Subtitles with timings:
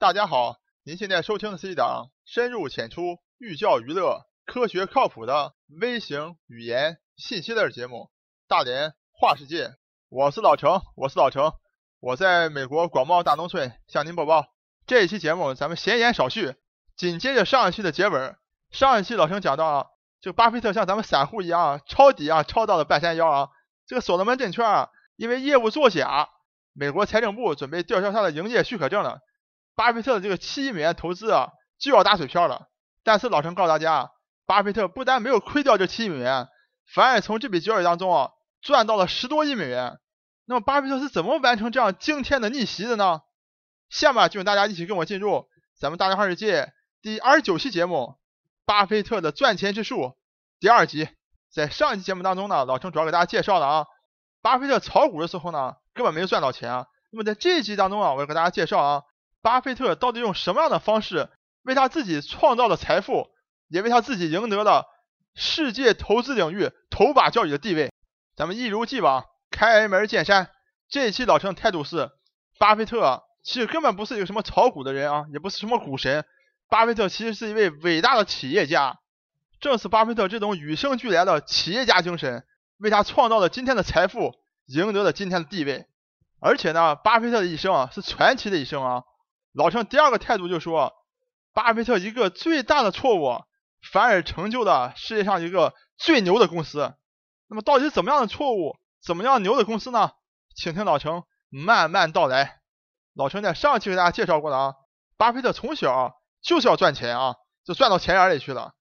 [0.00, 7.96] 大家好，您现在收听的是一档深入浅出、寓教于乐、科学靠谱的微型语言信息类节目
[8.46, 9.66] 《大连话世界》。
[10.08, 11.52] 我是老程，我是老程，
[11.98, 14.46] 我在美国广袤大农村向您播报。
[14.86, 16.54] 这一期节目咱们闲言少叙，
[16.96, 18.36] 紧接着上一期的结尾。
[18.70, 19.86] 上一期老程讲到啊，
[20.20, 23.48] 这个巴菲特像咱们散户一样抄底啊，抄到了半山腰啊。
[23.84, 26.28] 这个所罗门证券啊，因为业务作假。
[26.72, 29.18] 美国财政部准备吊销他的营业许可证了，
[29.78, 32.66] 巴菲特的这个七亿美元投资啊就要打水漂了。
[33.04, 34.10] 但是老陈告诉大家，
[34.44, 36.48] 巴菲特不但没有亏掉这七亿美元，
[36.92, 40.00] 反而从这笔交易当中啊赚到了十多亿美元。
[40.46, 43.20] 那么巴菲特是怎么完成这样惊天的逆袭的呢？
[43.88, 45.46] 下面就请大家一起跟我进入
[45.78, 47.96] 咱们大话世界第二十九期节目
[48.66, 50.00] 《巴菲特的赚钱之术》
[50.58, 51.08] 第二集。
[51.52, 53.86] 在上一期节目当中呢，老陈主要给大家介绍了啊，
[54.42, 55.76] 巴菲特炒股的时候呢。
[55.94, 56.86] 根本没有赚到钱啊！
[57.10, 59.02] 那么在这一集当中啊，我要给大家介绍啊，
[59.48, 61.30] 巴菲特到底用什么样的方式
[61.62, 63.28] 为他自己创造了财富，
[63.68, 64.84] 也为他自己赢得了
[65.34, 67.90] 世界投资领域头把交椅的地位。
[68.36, 70.50] 咱们一如既往开门见山，
[70.90, 72.10] 这一期老陈的态度是，
[72.58, 76.26] 巴菲特其实根本不是一个什么炒股的人啊，也不是什么股神，
[76.68, 78.98] 巴菲特其实是一位伟大的企业家。
[79.62, 82.44] 正是巴菲特这种与生俱来的企业家精神，
[82.76, 84.34] 为他创造了今天的财富。
[84.66, 85.86] 赢得了今天的地位，
[86.42, 89.04] 而且呢，巴菲特的一生啊是传奇的一生啊。
[89.58, 90.94] 老陈第二个态度就说，
[91.52, 93.42] 巴菲特一个最大的错误，
[93.90, 96.94] 反而成就了世界上一个最牛的公司。
[97.48, 100.12] 那么到底是怎么样的错误，怎么样牛的公司呢？
[100.54, 102.60] 请听老陈慢慢道来。
[103.14, 104.74] 老陈在上期给大家介绍过了啊，
[105.16, 108.74] 巴菲特从小就是要赚钱啊，就赚到钱眼里去了。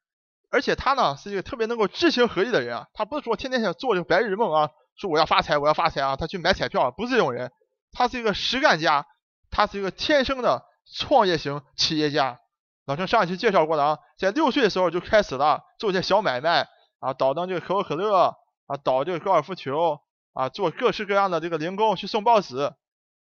[0.52, 4.70] 而且他呢是一个特别能够知行合一的人啊，他不是说天天想做这个白日梦啊。
[4.95, 6.16] 说我要发财，我要发财啊！
[6.16, 7.52] 他去买彩票，不是这种人，
[7.92, 9.08] 他是一个实干家，
[9.52, 12.39] 他是一个天生的创业型企业家。
[12.85, 16.67] 老陈上一期介绍过的啊，在六岁的时候就开始了做些小买卖
[16.99, 18.37] 啊，倒腾这个可口可乐
[18.67, 19.99] 啊，倒这个高尔夫球
[20.33, 22.73] 啊，做各式各样的这个零工去送报纸。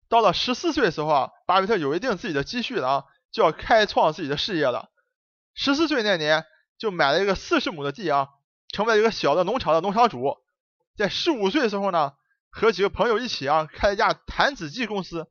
[0.09, 4.91] 到了十四岁的时候啊，巴菲特有一定自己的积蓄了啊，就要开创自己的事业了。
[5.55, 6.45] 十四岁那年
[6.79, 8.29] 就买了一个四十亩的地啊，
[8.69, 10.37] 成为了一个小的农场的农场主。
[10.97, 12.13] 在十五岁的时候呢，
[12.51, 15.27] 和几个朋友一起啊，开了一家弹子机公司，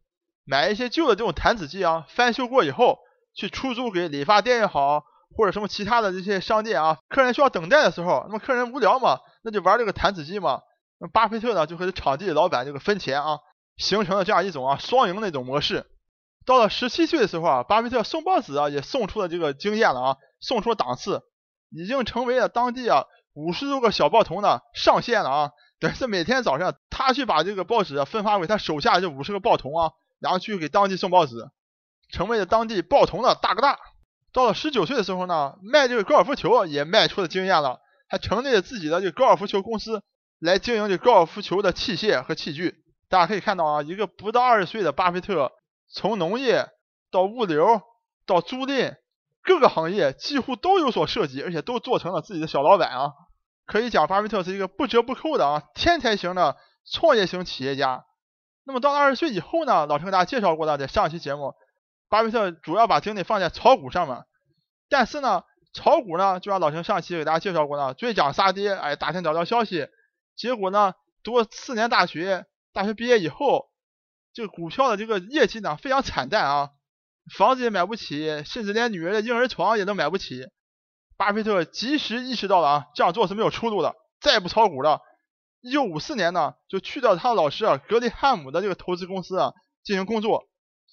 [0.45, 2.99] 买一些旧的这种弹子机啊，翻修过以后，
[3.33, 5.03] 去出租给理发店也好，
[5.35, 10.61] 或者什么其他的这些商店啊，客人需要等待的时候，那么客人无聊嘛，那就玩这个弹子机嘛。
[10.99, 13.39] 那巴菲特呢，就和场地老板这个分钱啊，
[13.77, 15.85] 形成了这样一种啊双赢的一种模式。
[16.45, 21.21] 到了十七岁的时候啊，巴菲特送报纸啊，也送出了这个经验了啊，送出了档次，
[21.71, 23.05] 已经成为了当地啊。
[23.35, 29.91] 五十多个小报童的上线了啊， 等是每天早上他去把这个报纸分发给他手下这五十个报童啊，
[30.23, 31.35] 然后去给当地送报纸，
[32.09, 33.77] 成为了当地报童的大哥大。
[34.31, 40.01] 到了十九岁的时候呢，卖这个高尔夫球也卖出了经验了，还成立了自己的这个高尔夫球公司
[40.39, 42.75] 来经营这高尔夫球的器械和器具。
[43.09, 45.51] 大家可以看到啊，一个不到二十岁的巴菲特，
[45.93, 46.69] 从农业
[47.11, 47.81] 到物流
[48.25, 48.95] 到租赁。
[49.45, 53.11] 各个行业几乎都有所涉及，而且都做成了自己的小老板啊！
[53.65, 56.55] 可以讲，巴菲特是一个不折不扣的啊天才型的
[56.89, 58.05] 创业型企业家。
[58.65, 61.53] 那么到了二十岁以后呢，老陈给大家介绍过的，在上期节目，
[62.09, 64.23] 巴菲特主要把精力放在炒股上面。
[64.89, 65.43] 但是呢，
[65.73, 69.87] 炒股呢，就像老陈上期给大家介绍过的，追涨杀跌，哎，打听找到消息，
[70.35, 73.69] 结果呢，读了四年大学，大学毕业以后，
[74.33, 76.69] 这个股票的这个业绩呢，非常惨淡啊。
[77.37, 80.45] 房子也买不起，甚至连女儿的婴儿床也都买不起。
[81.17, 85.01] 巴菲特及时意识到了啊，这样做是没有出路的，再不炒股了。
[85.63, 90.43] 一九五四年呢，就去到他的老师啊格里汉姆的这个投资公司啊进行工作，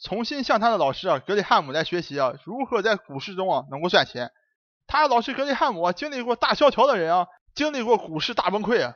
[0.00, 4.30] 重新向他的老师啊格里汉姆来学习啊如何在股市中啊能够赚钱。
[4.86, 8.94] 他的老师格里汉姆啊经历过大萧条的人啊，经历过股市大崩溃。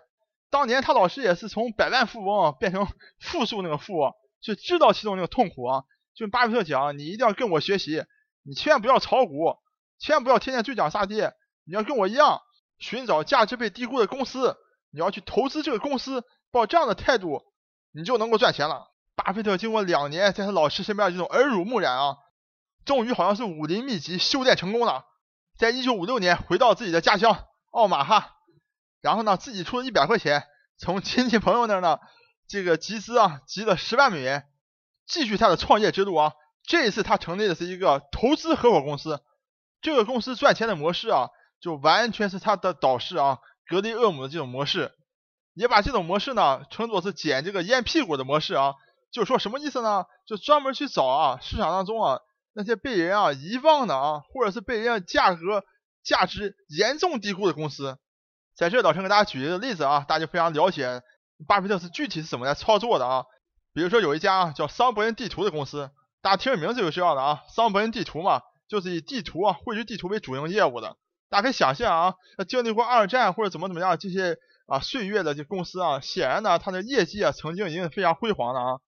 [0.49, 2.87] 当年他老师也是从百万富翁变成
[3.19, 5.83] 负数那个富，就知道其中那个痛苦啊。
[6.15, 8.05] 就巴菲特讲，你一定要跟我学习，
[8.45, 9.57] 你千万不要炒股，
[9.99, 11.33] 千万不要天天追涨杀跌，
[11.67, 12.41] 你要跟我一样
[12.79, 14.57] 寻找价值被低估的公司，
[14.95, 17.43] 你要去投资这个公司，抱这样的态度，
[17.93, 18.87] 你就能够赚钱了。
[19.17, 22.17] 巴菲特经过两年在他老师身边这种耳濡目染啊，
[22.85, 25.05] 终于好像是武林秘籍修炼成功了，
[25.59, 28.37] 在一九五六年回到自己的家乡奥马哈，
[29.01, 30.45] 然后呢自己出了一百块钱，
[30.79, 31.99] 从亲戚朋友那儿呢
[32.47, 34.47] 这个集资啊集了十万美元。
[35.07, 36.33] 继续他的创业之路啊！
[36.67, 39.21] 这一次他成立的是一个投资合伙公司，
[39.83, 41.29] 这个公司赚钱的模式啊，
[41.61, 44.93] 就完全是他的导师啊格雷厄姆的这种模式，
[45.55, 48.75] 也把这种模式呢称作是捡这个烟屁股的模式啊。
[49.13, 50.07] 就是说什么意思呢？
[50.27, 52.19] 就专门去找啊市场当中啊
[52.53, 55.65] 那些被人啊遗忘的啊，或者是被人家价格
[56.03, 57.97] 价值严重低估的公司。
[58.57, 61.03] 在这，老陈给大家举一个例子啊，大家非常了解
[61.47, 63.25] 巴菲特是具体是怎么来操作的啊。
[63.73, 65.91] 比如说有一家叫桑伯恩地图的公司，
[66.21, 70.97] 大家听着名字就知道了啊，桑伯恩地图嘛，就是以地图啊绘制地图为主营业务的。
[71.35, 72.15] 大家可以想象啊，
[72.47, 74.39] 经历过二战或者怎么怎么样这些
[74.69, 78.79] 啊岁月的这公司啊，显然呢，它的业绩啊曾经已经非常辉煌了啊。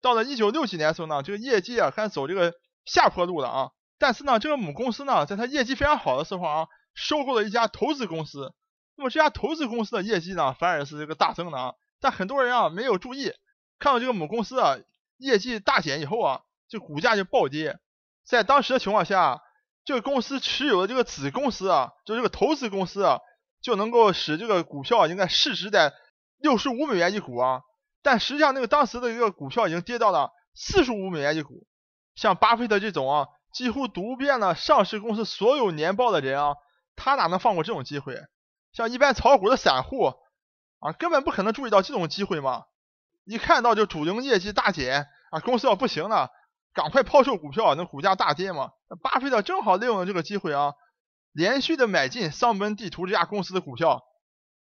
[0.00, 2.54] 到了一九六几年的时候呢，这个业绩啊开始走这个
[2.84, 3.70] 下坡路了啊。
[3.98, 8.54] 但是呢，这个母公司呢，在它业绩非常好的时候啊，收购了一家投资公司。
[8.94, 11.72] 那么这家投资公司的业绩呢，反而是这个大增的啊。
[11.98, 13.32] 但很多人啊没有注意，
[13.80, 14.76] 看到这个母公司啊
[15.16, 17.80] 业绩大减以后啊，这股价就暴跌。
[18.22, 19.42] 在当时的情况下，
[19.86, 23.20] 这个公司持有的这个子公司啊，就这个投资公司啊，
[23.62, 25.94] 就能够使这个股票应该市值在
[26.38, 27.60] 六十五美元一股啊。
[28.02, 31.66] 但实际上，那个当时的一个股票已经跌到了四十五美元一股。
[32.16, 36.54] 像巴菲特这种啊，几乎读遍了上市公司所有年报的人啊，
[36.96, 38.18] 他哪能放过这种机会？
[38.72, 40.14] 像一般炒股的散户
[40.80, 42.64] 啊，根本不可能注意到这种机会嘛。
[43.24, 46.30] 一看到就主营业绩大减啊，公司要不行了，
[46.76, 48.70] 赶快抛售股票，那股价大跌嘛。
[49.02, 50.74] 巴菲特正好利用了这个机会啊，
[51.32, 54.04] 连续的买进桑本地图这家公司的股票。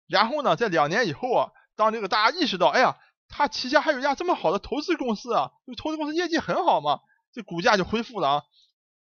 [0.07, 2.95] 然后呢，在两年以后啊，当这个大家意识到，哎呀。
[3.35, 6.99] 他旗下还有一家这么好的投资公司啊，就投资公司业绩很好嘛，
[7.33, 8.43] 这股价就恢复了啊。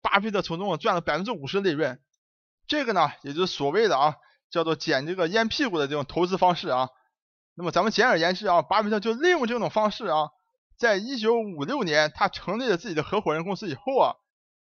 [0.02, 2.02] 巴菲特从中赚了百分之五十利润，
[2.68, 4.16] 这个呢，也就是所谓的啊，
[4.50, 6.90] 叫做捡这个烟屁股的这种投资方式啊。
[7.54, 10.32] 那么咱们简而言之啊，巴菲特就利用这种方式啊，
[10.78, 14.16] 在一九五六年他成立了自己的合伙人公司以后啊，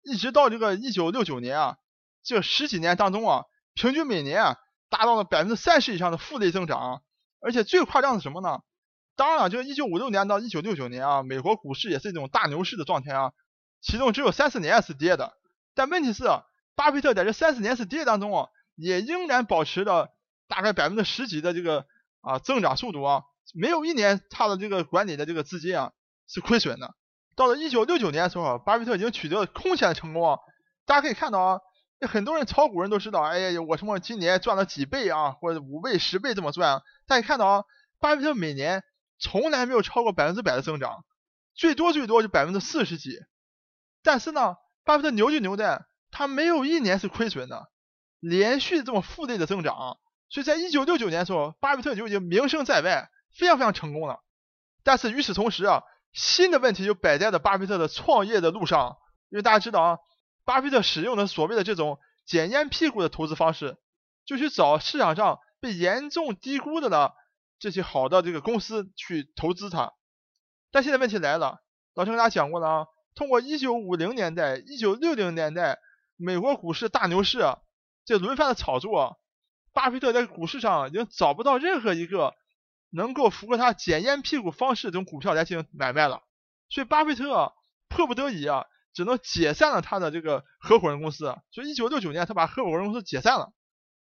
[0.02, 1.78] 一直到这个一九六九年啊，
[2.22, 3.44] 这十几年当中啊，
[3.74, 4.56] 平均每年啊
[4.88, 7.02] 达到了百分之三十以上的负利增长，
[7.40, 8.60] 而且最夸张是什么呢？
[9.16, 13.32] 当然了，这个一九五六年到一九六九年啊，美国股市也是一种大牛市的状态啊，
[13.80, 15.32] 其中只有三四年是跌的。
[15.74, 16.24] 但问题是，
[16.76, 20.10] 巴菲特在这三四年是跌当中啊，也仍然保持着
[20.46, 21.86] 大概百分之十几的这个
[22.20, 23.22] 啊增长速度啊，
[23.52, 25.92] 没有一年他的这个管理的这个资金啊
[26.26, 26.94] 是亏损的。
[27.36, 30.38] 到了一九六九年的时候，巴菲特已经取得了空前的成功。
[30.86, 31.60] 大家可以看到啊，
[32.08, 36.82] 很多人炒股人都知道，哎呀，我什么今年赚了几倍啊，或者五倍、十倍这么赚。
[37.06, 37.64] 大家看到啊，
[37.98, 38.84] 巴菲特每年
[39.18, 41.04] 从来没有超过百分之百的增长，
[41.54, 43.18] 最多最多就百分之四十几。
[44.02, 47.68] 但是呢，巴菲特牛就牛在，他没有一年是亏损的，
[48.20, 49.98] 连续这么负利的增长。
[50.28, 54.20] 所以在一九六九年的时候，巴菲特就已经名声在外，非常非常成功了。
[54.82, 55.82] 但是与此同时啊，
[56.14, 58.96] 新的问题就摆在了巴菲特的创业的路上。
[59.28, 59.98] 因为大家知道啊，
[60.44, 63.76] 巴菲特使用的所谓的这种捡烟屁股的投资方式，
[64.24, 67.10] 就去找市场上被严重低估的呢。
[67.58, 69.94] 这些好的这个公司去投资它，
[70.70, 71.62] 但现在问题来了，
[71.94, 75.78] 老陈跟大家讲过了啊，通过一九五零年代、一九六零年代
[76.16, 77.38] 美国股市大牛市
[78.04, 79.18] 这轮番的炒作，
[79.72, 82.34] 巴菲特在股市上已经找不到任何一个
[82.94, 86.22] 能够符合他捡烟屁股方式这种股票来进行买卖了，
[86.68, 87.52] 所以巴菲特
[87.88, 88.64] 迫不得已啊，
[88.94, 93.52] 只能解散了他的这个合伙人公司，所以一九六九年他把合伙人公司解散了。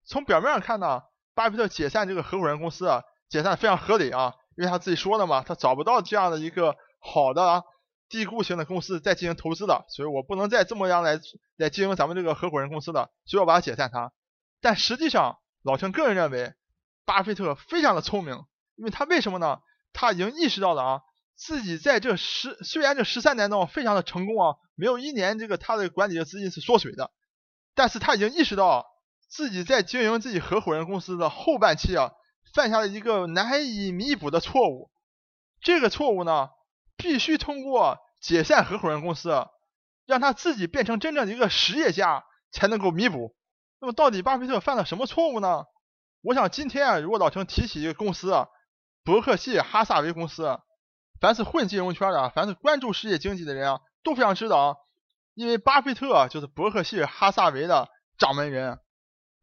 [0.06, 1.02] 从表面上看呢，
[1.34, 3.02] 巴菲特解散这个合伙人公司啊。
[3.30, 7.64] 解散非常合理啊，因为他自己说了嘛，他找不到这样的一个好的
[8.08, 11.20] 低估型的公司再进行投资的，所以我不能再这么样来
[11.56, 14.12] 来经营咱们这个合伙人公司了，所以我把它解散它。
[14.62, 16.54] 但实际上，老陈个人认为，
[17.06, 19.60] 巴菲特非常的聪明，因为他为什么呢？
[19.94, 21.02] 他已经意识到了啊，
[21.36, 27.12] 自己在这十虽然这十三年中非常的成功啊，没有一年这个他的管理的资金是缩水的，
[27.76, 28.86] 但是他已经意识到
[29.30, 32.12] 自己在经营自己合伙人公司的后半期啊。
[32.54, 34.92] 犯下了一个难以弥补的错误，
[35.60, 36.50] 这个错误呢，
[36.96, 39.48] 必须通过解散合伙人公司，
[40.06, 43.36] 让他自己变成真正的一个实业家，才能够弥补。
[43.80, 45.64] 那么，到底巴菲特犯了什么错误呢？
[46.22, 48.48] 我想今天啊，如果老陈提起一个公司啊，
[49.04, 50.60] 伯克希尔哈萨维公司，
[51.20, 54.76] 凡是混金融圈的，凡是关注世界经济的人啊，都非常知道啊，
[55.34, 58.80] 因为巴菲特就是伯克希尔哈萨维的掌门人。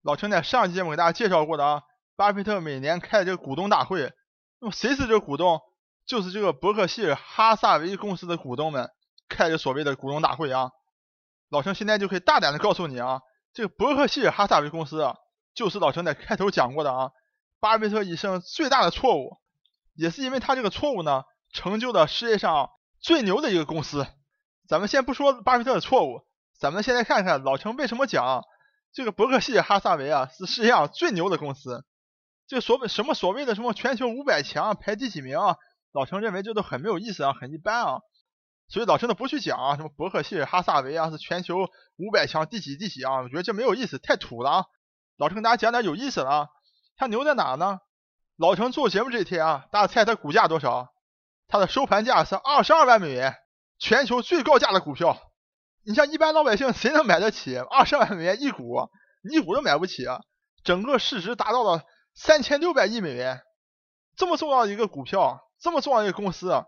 [0.03, 1.83] 老陈在上期节目给大家介绍过的啊。
[2.17, 4.13] 巴菲特每年开这个股东大会，
[4.61, 5.61] 那么谁是这个股东？
[6.07, 8.91] 就是这个伯克希尔哈萨维公司的股东们
[9.29, 10.71] 开的所谓的股东大会啊。
[11.51, 15.17] 老陈现在就可以大胆的告诉你啊，这个伯克希尔哈萨维公司啊，
[15.55, 17.11] 就是老陈在开头讲过的啊，
[17.59, 19.39] 巴菲特一生最大的错误，
[20.01, 22.71] 也是因为他这个错误呢，成就了世界上
[23.03, 24.07] 最牛的一个公司。
[24.67, 26.23] 咱们先不说巴菲特的错误，
[26.59, 28.43] 咱们现在看看老程为什么讲
[28.95, 31.85] 这个伯克希尔哈萨维啊是世界上最牛的公司。
[32.47, 35.57] 这所谓什么所谓的什么全球五百强排第几名啊？
[35.93, 37.99] 老程认为这都很没有意思啊，很一般啊。
[38.69, 44.65] 所以老陈呢不去讲啊，什么伯克希尔哈萨维啊是全球五百强第几第几啊，我觉得这没有意思，太土了啊。
[45.19, 46.49] 老陈跟大家讲点有意思的啊，
[46.97, 47.81] 它牛在哪呢？
[48.41, 50.95] 老陈做节目这一天啊，大家猜它股价多少？
[51.47, 53.35] 它的收盘价是二十二万美元，
[53.79, 55.19] 全球最高价的股票。
[55.85, 58.89] 你像一般老百姓谁能买得起二十二万美元一股？
[59.31, 60.23] 一股都买不起啊！
[60.65, 61.83] 整个市值达到了
[62.15, 63.43] 三千六百亿美元，
[64.17, 66.65] 这么重要的一个股票，这么重要的一个公司，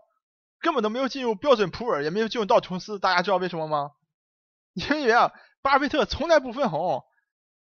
[0.59, 2.99] 根本都没有进入标准普尔，也没有进入道琼斯。
[2.99, 3.89] 大家知道为什么吗？
[4.73, 5.31] 因为啊，
[5.63, 7.03] 巴菲特从来不分红，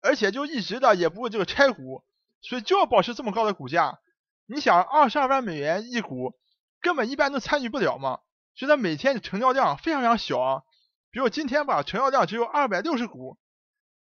[0.03, 2.05] 而且就一直的也不会这个拆股，
[2.41, 3.99] 所以就要保持这么高的股价。
[4.47, 6.35] 你想，二十二万美元一股，
[6.81, 8.21] 根本一般都参与不了嘛。
[8.55, 10.63] 所以它每天的成交量非常非常小啊。
[11.11, 13.39] 比如今天吧，成交量只有二百六十股。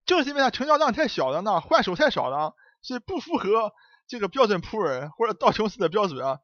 [0.07, 3.73] 正是因为它成交量太小了呢，换手太少了，所以不符合
[4.07, 6.25] 这个标准普尔或者道琼斯的标准。
[6.25, 6.39] 啊。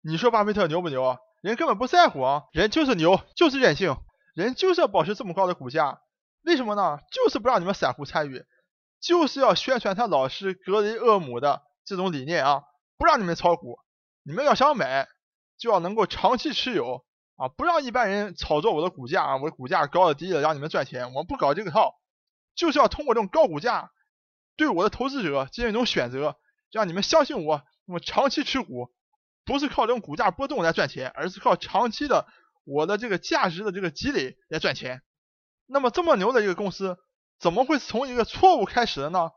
[0.00, 1.18] 你说巴菲特牛不牛啊？
[1.42, 3.96] 人根本不在乎啊，人就是牛，就是任性，
[4.34, 5.98] 人就是要保持这么高的股价。
[6.44, 6.98] 为什么呢？
[7.12, 8.44] 就是不让你们散户参与，
[9.02, 12.62] 就是要宣传他老师格雷厄姆的这种理念啊，
[12.96, 13.78] 不让你们炒股。
[14.22, 15.08] 你们要想买，
[15.58, 17.04] 就要能够长期持有
[17.36, 21.94] 啊，不让一般人炒作我的股价啊，我的股价高的低的让你们赚钱，我不搞这个套。
[22.54, 23.90] 就是要通过这种高股价，
[24.56, 26.36] 对我的投资者进行一种选择，
[26.70, 27.62] 让你们相信我。
[27.86, 28.92] 那么长期持股，
[29.44, 32.28] 不是靠这种股价波动来赚钱，而是靠长期的
[32.64, 35.02] 我的这个价值的这个积累来赚钱。
[35.66, 36.98] 那么这么牛的一个公司，
[37.42, 39.32] 怎么会从一个错误开始的呢？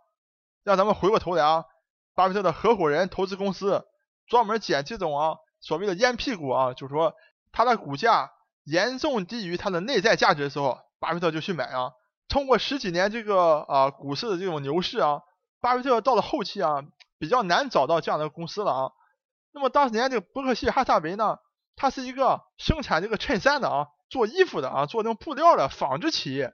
[0.64, 1.66] 让咱们回过头来啊，
[2.14, 3.84] 巴菲特的合伙人投资公司
[4.28, 7.16] 专门捡这种啊所谓的烟屁股啊，就是说
[7.52, 8.32] 它的股价
[8.64, 11.94] 严重低于它的内在价值的时候，巴菲特就去买啊。
[12.28, 15.22] 通过十几年这个啊股市的这种牛市啊，
[15.60, 16.84] 巴菲特到了后期啊
[17.18, 18.92] 比较难找到这样的公司了啊。
[19.52, 21.40] 那么当年这个伯克希尔哈萨维呢，
[21.76, 26.54] 它是一个生产这个衬衫的啊，做衣服的啊，做那种布料的纺织企业。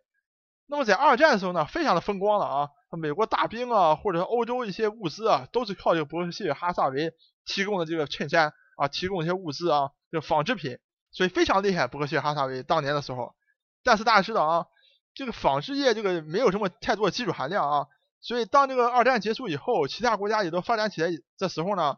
[0.67, 7.13] 那么在二战的时候呢，非常的风光了啊，美国大兵啊，或者欧洲一些物资啊，都是靠这个伯克希尔哈萨维
[7.45, 10.79] 提供的这个衬衫啊，提供一些物资啊，这纺织品，
[11.11, 11.87] 所以非常厉害。
[11.87, 13.35] 伯克希尔哈萨维当年的时候，
[13.83, 14.65] 但是大家知道啊。
[15.13, 17.87] 这个纺织业这个没有什么太多的技术含量啊，
[18.21, 21.97] 所以当这个二战结束以后，其他国家也都发展起来的时候呢，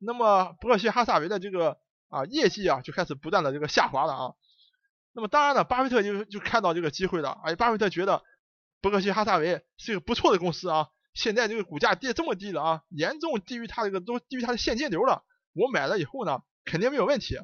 [0.00, 4.34] 那么伯克希尔哈萨维的这个啊业绩啊就开始不断的这个下滑了啊。
[5.18, 8.22] 那么当然呢，巴菲特就就看到这个机会了，哎，巴菲特觉得
[8.80, 17.36] 伯克希哈萨维是一个不错的公司啊，现在这个股价跌这么低了啊，严重低于它这个都低于它的现金流了，我买了以后呢，肯定没有问题。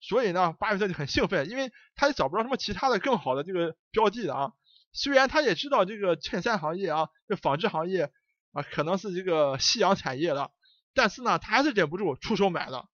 [0.00, 4.52] 所以呢，巴菲特就很兴奋，因为他也找不着什么其他的更好的这个标的了啊。
[4.92, 8.12] 虽然他也知道这个衬衫行业啊，这纺织行业
[8.52, 10.52] 啊，可能是这个夕阳产业了，
[10.94, 12.88] 但是呢，他还是忍不住出手买了。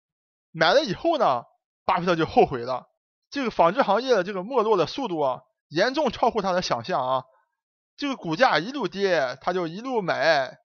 [0.52, 1.42] 买了以后呢，
[1.84, 2.88] 巴菲特就后悔了。
[3.32, 7.24] 这个纺织行业的这个没落的速度啊，严重超乎他的想象啊。
[7.96, 10.58] 这个股价一路跌，他就一路买，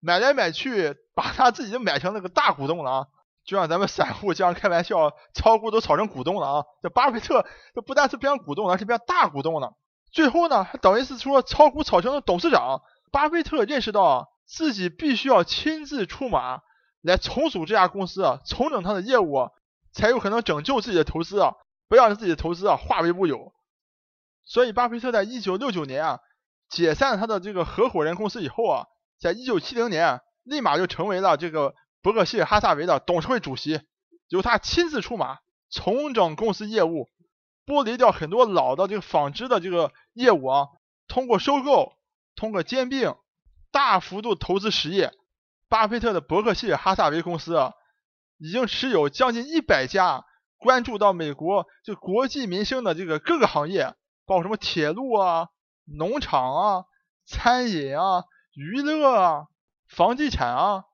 [0.00, 3.06] 买来买去，把他自己就买成那个大股东了啊。
[3.44, 6.64] 就像咱们散户这样开玩笑，炒股都炒成股东了啊！
[6.82, 9.74] 这巴菲特这不但是变股东了，是变大股东了。
[10.10, 12.80] 最后呢，等于是说炒股炒成了董事长。
[13.12, 16.60] 巴菲特认识到自己必须要亲自出马
[17.02, 19.50] 来重组这家公司啊，重整他的业务，
[19.92, 21.52] 才有可能拯救自己的投资啊，
[21.88, 23.52] 不要让自己的投资啊化为乌有。
[24.44, 26.20] 所以，巴菲特在一九六九年啊
[26.68, 28.86] 解散他的这个合伙人公司以后啊，
[29.18, 31.74] 在一九七零年啊立马就成为了这个。
[32.02, 33.80] 伯克希尔哈萨维的董事会主席
[34.28, 35.38] 由他亲自出马，
[35.70, 37.08] 重整公司业务，
[37.64, 40.68] 剥离掉很多老的这个纺织的这个业务啊，
[41.08, 41.94] 通过收购，
[42.36, 43.16] 通过兼并，
[43.72, 45.14] 大幅度投资实业。
[45.70, 47.72] 巴菲特的伯克希尔哈萨维公司啊，
[48.36, 50.26] 已经持有将近一百家
[50.58, 53.94] 关注到美国就国计民生的这个各个行业，
[54.26, 55.48] 包括什么铁路啊、
[55.84, 56.84] 农场啊、
[57.26, 59.46] 餐饮啊、娱乐啊、
[59.88, 60.84] 房地产啊。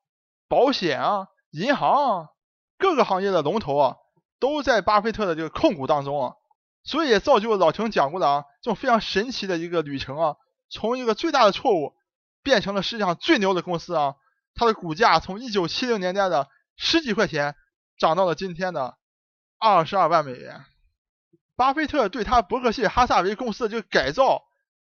[0.49, 2.29] 保险啊，银行啊，
[2.77, 3.97] 各个行业的龙头啊，
[4.41, 6.35] 都在巴菲特的这个控股当中啊，
[6.83, 10.35] 所以也造就了老陈讲过的啊，这种非常神奇的一个旅程啊，
[10.69, 11.95] 从一个最大的错误
[12.43, 14.17] 变成了世界上最牛的公司啊，
[14.57, 17.55] 它的股价从一九七零年代的十几块钱
[17.97, 18.99] 涨到了今天的
[19.61, 20.65] 二十二万美元。
[21.55, 24.45] 巴菲特对他伯克希尔哈萨维公司的这个改造、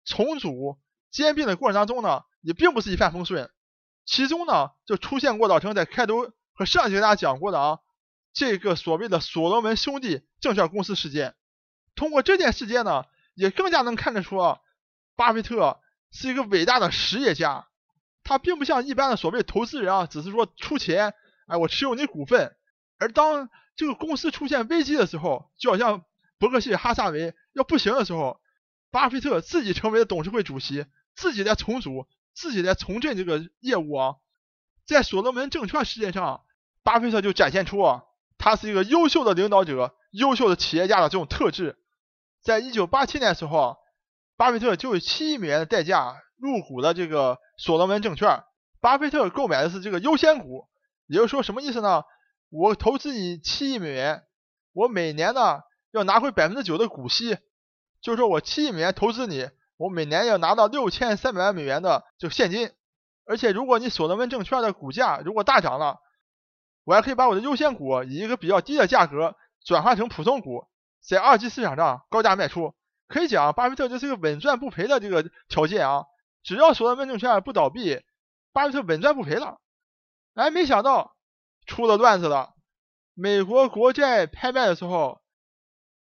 [0.04, 0.78] 重组、
[1.10, 3.50] 兼并的过程当中呢，也并不是一帆风顺。
[4.04, 7.80] 其中呢，就出现过老陈在开头和上集给大家讲过的啊，
[8.32, 11.34] 这个所谓的所罗门兄弟证券公司事件。
[11.96, 14.38] 通过这件事件呢，也更加能看得出，
[15.16, 15.80] 巴菲特
[16.12, 17.66] 是一个伟大的实业家。
[18.22, 21.12] 他并不像一般的所谓投资人啊，只是说出钱，
[21.48, 22.54] 哎，我持有你股份。
[23.02, 26.04] 而当这个公司出现危机的时候，就好像
[26.38, 28.40] 伯克希尔哈萨维要不行的时候，
[28.92, 34.14] 巴菲特自己成为了董事会主席，自己在重组，自己在重振这个业务啊。
[34.86, 36.42] 在所罗门证券事件上，
[36.84, 38.04] 巴菲特就展现出啊，
[38.38, 41.76] 他是一个优秀的领导者、优秀的企业家的这种特质。
[42.40, 43.76] 在一九八七年的时候啊，
[44.36, 48.44] 巴菲特就以七亿美元的代价入股了这个所罗门证券。
[48.80, 50.68] 巴菲特购买的是这个优先股，
[51.06, 52.04] 也就是说什么意思呢？
[52.52, 54.24] 我投资你七亿美元，
[54.74, 57.38] 我每年呢要拿回百分之九的股息，
[58.02, 62.70] 就是说我七亿美元投资你，我每年要拿到六千三百万美元的这个现金。
[63.24, 65.98] 而且如果你所罗门证券的股价如果大涨了，
[66.84, 70.66] 我还可以把我的优先股以一个比较低的价格转换成普通股，
[71.00, 72.74] 在二级市场上高价卖出。
[73.08, 76.04] 可以讲，巴菲特就是一个稳赚不赔的这个条件啊，
[76.42, 78.02] 只要所罗门证券不倒闭。
[78.52, 79.58] 巴菲特稳赚不赔了，
[80.34, 81.16] 哎，没想到
[81.66, 82.54] 出了乱子了。
[83.14, 85.20] 美国国债拍卖的时候，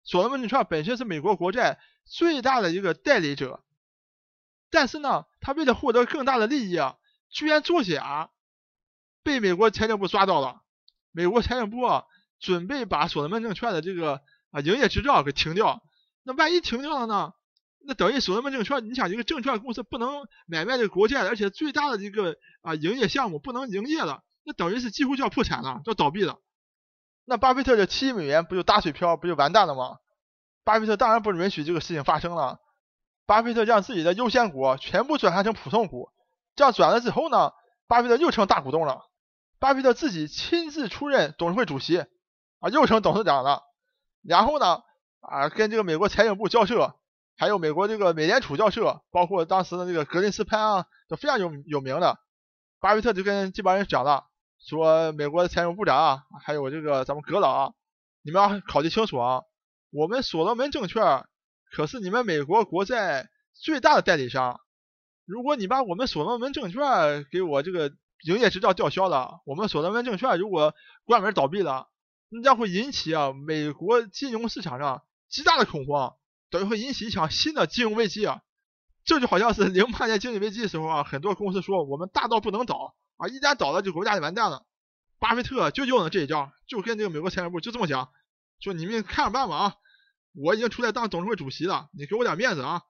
[0.03, 3.65] 所罗门证券本身是美国国债最大的一个代理者，
[4.71, 6.97] 但是呢，他为了获得更大的利益啊，
[7.31, 8.31] 居然作假，
[9.23, 10.63] 被美国财政部抓到了。
[11.13, 12.05] 美国财政部啊，
[12.39, 14.21] 准备把所罗门证券的这个
[14.51, 15.83] 啊营业执照给停掉。
[16.25, 17.33] 那万一停掉了呢？
[17.89, 26.39] 那等于所罗门证券，你想一个证券公司不能买卖这个国债，而且最大的一个啊营业项目不能营业了，那等于是几乎就要破产了，要倒闭了。
[27.25, 29.99] 那巴菲特这七亿美元不就打水漂，不就完蛋了吗？
[30.63, 32.61] 巴菲特当然不允许这个事情发生了。
[33.27, 36.11] 巴菲特将自己的优先股全部转换成普通股，
[36.55, 37.51] 这样转了之后呢，
[37.89, 39.03] 巴菲特又成大股东了。
[39.59, 43.63] 巴菲特自己亲自出任董事会主席，啊，又成董事长了。
[44.23, 44.83] 然后呢，
[45.21, 46.95] 啊，跟这个美国财政部交涉。
[47.39, 52.19] 还有美国这个美联储交涉，包括当时的这个格林斯潘啊，都非常有有名的。
[52.81, 54.25] 巴菲特就跟这帮人讲了，
[54.59, 57.73] 说美国的财政部长啊，还有这个咱们格老啊，
[58.23, 59.43] 你们要考虑清楚啊，
[59.91, 61.27] 我们所罗门证券
[61.71, 64.61] 可是你们美国国债最大的代理商，
[65.25, 67.93] 如果你把我们所罗门证券给我这个
[68.25, 71.89] 营业执照吊销了，我们所罗门证券如果关门倒闭了，
[72.29, 76.15] 那将会引起啊美国金融市场上极大的恐慌。
[76.49, 78.41] 等于会引起一场新的金融危机啊！
[79.05, 84.65] 这就好像是零八年经济危机的时候啊，很多公司说我们大到不能倒啊，一旦倒了就国家就完蛋了。
[85.19, 88.11] 巴菲特就用了这一招，就跟这个美国财政部就这么讲，
[88.61, 89.75] 说你们看着办吧啊！
[90.35, 92.83] 我已经出来当董事会主席了，你给我点面子啊，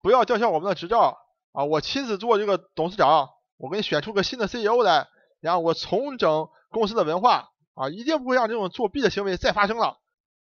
[0.00, 1.18] 不要吊销我们的执照
[1.52, 1.64] 啊！
[1.64, 5.08] 我亲自做这个董事长，我给你选出个新的 CEO 来，
[5.40, 9.98] 然后我重整公司的文化啊，一定不会让这种作弊的行为再发生了。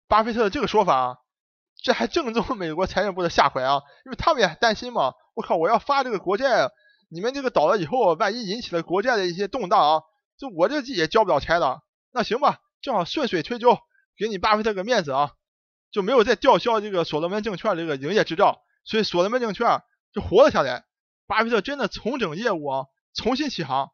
[0.08, 1.22] 巴菲特的这个说法。
[1.82, 5.14] 这还正中美国财政部的下怀啊，因为他们也担心嘛。
[5.32, 6.70] 我靠，我要发这个国债，
[7.10, 10.02] 你们这个倒了以后，万一引起了国债的一些动荡啊，
[10.38, 11.82] 就我这也交不了差了。
[12.12, 13.78] 那行吧，正好顺水推舟，
[14.16, 15.32] 给你巴菲特个面子啊，
[15.90, 20.84] 就没有再吊销这个所罗门证券这个营业执照，所以所罗门证券就活了下来。
[21.26, 23.90] 巴菲特真的重整业务啊，重新起航。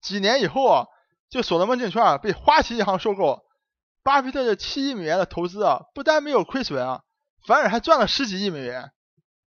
[0.00, 0.86] 几年以后啊，
[1.28, 3.42] 这所罗门证券被花旗银行收购，
[4.02, 7.02] 巴菲特这七亿美元的投资啊，不但没有亏损啊。
[7.46, 8.92] 反而还赚了十几亿美元，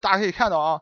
[0.02, 0.82] 大家可以看到啊，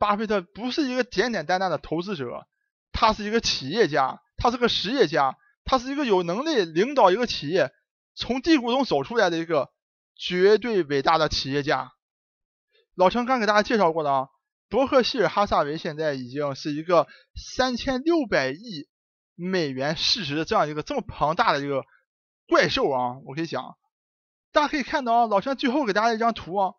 [0.00, 2.46] 巴菲特不是一个简简单单的投资者，
[2.90, 7.70] 他是一个企业家，他是个实业家，他是一个有能力领导一个企业
[8.14, 9.68] 从低谷中走出来的一个
[10.16, 11.92] 绝对伟大的企业家。
[12.94, 14.28] 老陈刚给大家介绍过的啊，
[14.70, 18.88] 伯克希尔哈萨维现在已经是一个三千六百亿
[19.34, 21.84] 美元市值的这样一个这么庞大的一个
[22.48, 23.76] 怪兽啊，我可以讲。
[24.50, 26.72] 大家可以看到啊，老陈最后给大家一张图啊，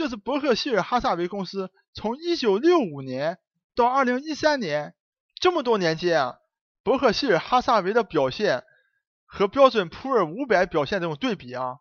[0.00, 3.36] 这是伯克希尔哈萨维公司从一九六五年
[3.74, 4.94] 到二零一三年
[5.38, 6.38] 这么多年间啊，
[6.82, 8.64] 伯克希尔哈萨维的表现
[9.26, 11.80] 和标准普尔五百表现这种对比啊，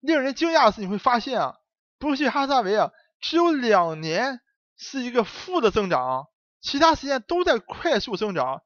[0.00, 1.58] 令人惊讶的是你会发现啊，
[2.00, 2.90] 伯克希尔哈萨维啊
[3.20, 4.40] 只有两年
[4.76, 6.26] 是一个负的增长，
[6.60, 8.62] 其他时间都在快速增长，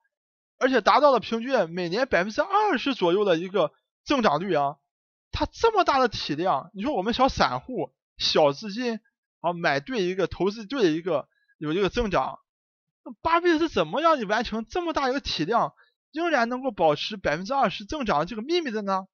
[0.58, 3.70] 而且达到了平均每年百分之二十左右的一个
[4.06, 4.76] 增长率啊。
[5.30, 9.00] 它这么大的体量，你说我们小散户、小资金
[9.40, 12.40] 啊，买对一个投资对一个有一个增长，
[13.04, 15.72] 那巴菲特是怎么样你完成这么大一个体量，
[16.12, 19.06] 仍然能够保持百分之二十增长这个秘密的呢？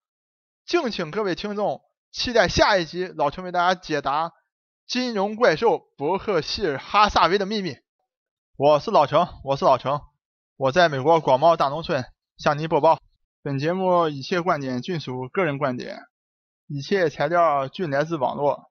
[0.66, 4.32] 敬请各位听众期待下一集老陈为大家解答
[4.86, 7.76] 金融怪兽伯克希尔哈萨维的秘密。
[8.56, 10.00] 我是老程，我是老程，
[10.56, 12.04] 我在美国广袤大农村
[12.38, 12.98] 向您播报。
[13.42, 16.00] 本节目一切观点均属个人观点，
[16.66, 18.70] 一切材料均来自网络。